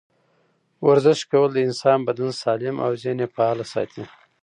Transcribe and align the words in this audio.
ورزش 0.87 1.19
کول 1.31 1.49
د 1.53 1.59
انسان 1.67 1.99
بدن 2.07 2.29
سالم 2.41 2.75
او 2.85 2.91
ذهن 3.01 3.17
یې 3.23 3.27
فعاله 3.35 3.65
ساتي. 3.73 4.03